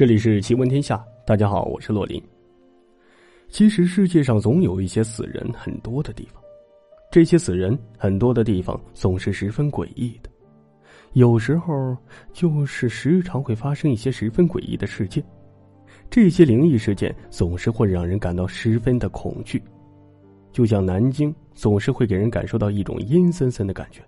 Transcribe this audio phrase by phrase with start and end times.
[0.00, 2.18] 这里是奇闻天下，大家好，我是洛林。
[3.50, 6.42] 其实世界上总有一些死人很多的地方，
[7.12, 10.30] 这些死人很多的地方总是十分诡异的，
[11.12, 11.94] 有时候
[12.32, 15.22] 就是时常会发生一些十分诡异的事件。
[16.08, 19.62] 这些灵异事件总是会让人感到十分的恐惧，
[20.50, 24.00] 就像南京总是会给人感受到一种阴森森的感觉，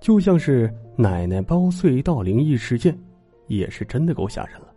[0.00, 2.96] 就像是奶奶包隧道灵异事件，
[3.48, 4.72] 也是真的够吓人了。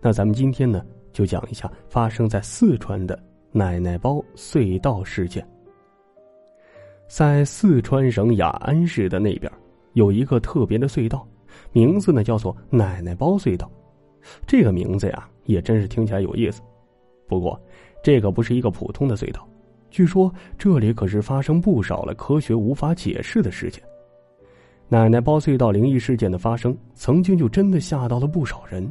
[0.00, 3.18] 那咱们今天呢，就讲一下发生在四川的
[3.50, 5.46] 奶奶包隧道事件。
[7.06, 9.52] 在四川省雅安市的那边，
[9.92, 11.26] 有一个特别的隧道，
[11.70, 13.70] 名字呢叫做奶奶包隧道。
[14.46, 16.62] 这个名字呀，也真是听起来有意思。
[17.28, 17.60] 不过，
[18.02, 19.46] 这个不是一个普通的隧道，
[19.90, 23.82] 据说这里可是发生不少了科学无法解释的事件。
[24.88, 28.90] 奶奶包隧道灵异事件的发生，曾经就真的吓到了不少人。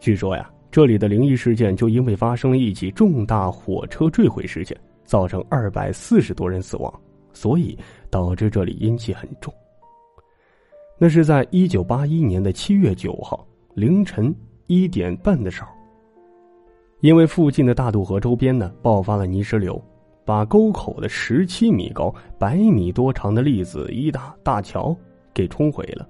[0.00, 6.92] 据说呀，这里的灵异事件就因为发生了一起重大火车坠毁事件，造成二百四十多人死亡，
[7.34, 9.52] 所以导致这里阴气很重。
[10.98, 14.34] 那是在一九八一年的七月九号凌晨
[14.68, 15.68] 一点半的时候，
[17.00, 19.78] 因为附近的大渡河周边呢爆发了泥石流，
[20.24, 24.96] 把沟口的十七米高、百米多长的粒子一大大桥
[25.34, 26.08] 给冲毁了，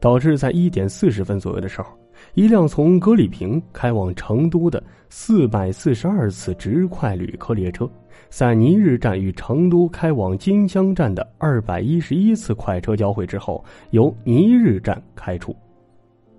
[0.00, 1.96] 导致在一点四十分左右的时候。
[2.34, 7.88] 一辆从格里坪开往成都的四百四十二次直快旅客列车，
[8.28, 15.54] 在尼日站与成都开往金江站的二百一十一次快车交汇之后，由尼日站开出。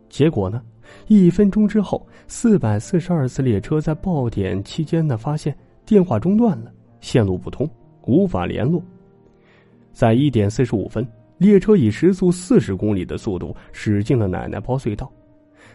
[0.09, 0.61] 结果呢，
[1.07, 5.55] 一分钟之后，四百四十二次列车在爆点期间呢，发现
[5.85, 7.69] 电话中断了，线路不通，
[8.05, 8.81] 无法联络。
[9.91, 11.05] 在一点四十五分，
[11.37, 15.11] 列车以时速四十公里的速度驶进了奶奶包隧道。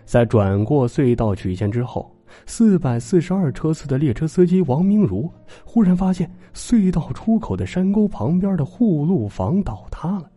[0.05, 2.11] 在转过隧道曲线之后，
[2.47, 5.31] 四百四十二车次的列车司机王明如
[5.65, 10.31] 忽然发现隧道出口的山沟旁边的护路房倒塌了，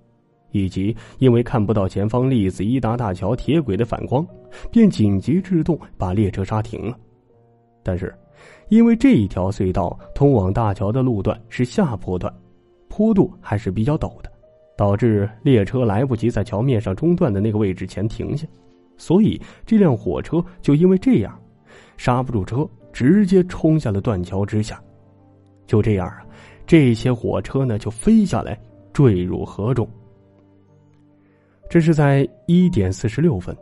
[0.52, 4.26] 以及因为看不到前方栗子一达大桥铁轨的反光，
[4.72, 6.98] 便紧急制动把列车刹停了。
[7.84, 8.14] 但是，
[8.70, 12.34] 因为这一条隧道通往大桥的路段是下坡段，
[12.88, 14.32] 坡度还是比较陡的，
[14.78, 18.48] 导致列车来不及在桥面上中断的那个位置前停下。
[18.98, 21.40] 所以，这辆火车就因为这样，
[21.98, 24.82] 刹不住车，直接冲下了断桥之下。
[25.68, 26.24] 就这样啊，
[26.66, 28.60] 这些火车呢就飞下来，
[28.94, 29.88] 坠入河中。
[31.70, 33.56] 这是在一点四十六分，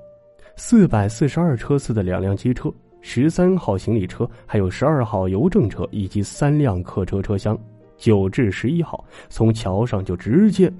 [0.56, 7.58] 四百四十二车次的两辆机车、十三号行李车、还有十二号邮政车以及三辆客车车厢，
[7.98, 10.72] 九至十一号从桥上就直接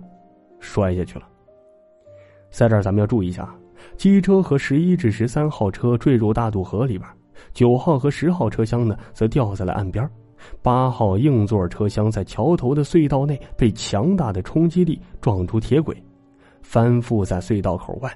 [0.60, 1.28] 摔下去了。
[2.52, 3.56] 在这儿，咱们要注意一下。
[3.98, 7.10] 机车和十一至十三号车坠入大渡河里边，
[7.54, 10.08] 九号和十号车厢呢则掉在了岸边，
[10.62, 15.96] 八号硬座车厢在桥头的隧道内被强大的冲击力撞出铁轨，
[16.62, 18.12] 翻覆在隧道口外。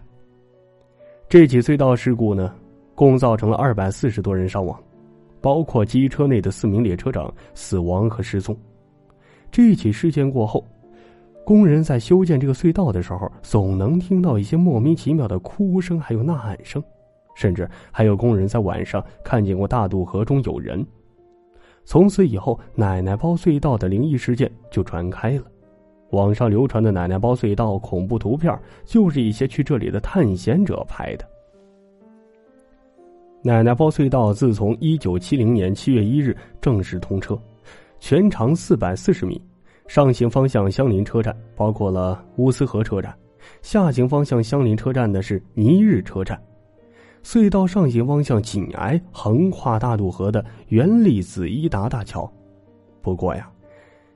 [1.30, 2.54] 这起隧道事故呢，
[2.96, 4.78] 共造成了二百四十多人伤亡，
[5.42, 8.58] 包括机车内的四名列车长死亡和失踪。
[9.52, 10.66] 这起事件过后。
[11.48, 16.84] 工人在修建这个隧道的时候，总能听到一些莫名其妙的哭声，还有呐喊声，
[17.38, 20.86] 甚至还有工人在晚上看见过大渡河中有人。
[21.86, 25.44] 从此以后，奶奶包隧道的灵异事件就传开了。
[26.10, 28.54] 网上流传的奶奶包隧道恐怖图片，
[28.84, 31.26] 就是一些去这里的探险者拍的。
[33.42, 37.40] 奶奶包隧道自从一九七零年七月一日正式通车，
[38.02, 39.42] 全长四百四十米。
[39.88, 43.16] 上行方向相邻车站包括了乌斯河车站，
[43.62, 46.40] 下行方向相邻车站的是尼日车站。
[47.24, 52.32] 隧道上行方向紧挨横跨大渡河的原粒子伊达大桥。
[53.02, 53.50] 不过呀，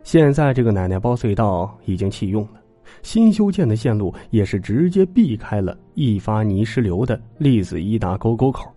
[0.04, 2.62] 现在这个奶奶包隧道已经弃用了，
[3.02, 8.70] 新修建的线路也是直接避开了易发泥石流的粒子伊达沟沟口。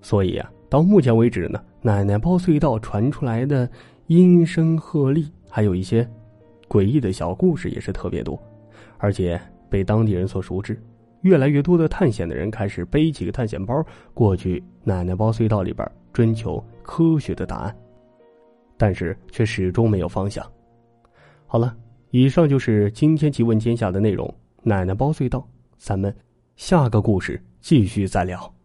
[0.00, 3.68] 所以啊，到目前为止呢，奶奶包隧道传出来的
[4.06, 5.28] 阴声鹤唳。
[5.50, 6.08] 还有一些
[6.68, 8.40] 诡异的小故事也是特别多，
[8.98, 9.38] 而且
[9.68, 10.80] 被当地人所熟知。
[11.22, 17.76] 越来越多的探险的人开始背起个探险包过去奶奶包隧道里边追求科学的答案，
[18.78, 20.42] 但是却始终没有方向。
[21.46, 21.76] 好了，
[22.10, 24.32] 以上就是今天奇闻天下的内容。
[24.62, 26.14] 奶奶包隧道，咱们
[26.56, 28.59] 下个故事继续再聊。